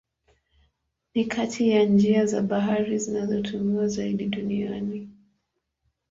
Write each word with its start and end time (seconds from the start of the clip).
Ni 1.15 1.25
kati 1.25 1.69
ya 1.69 1.83
njia 1.85 2.25
za 2.25 2.41
bahari 2.41 2.97
zinazotumiwa 2.99 3.87
zaidi 3.87 4.25
duniani. 4.25 5.09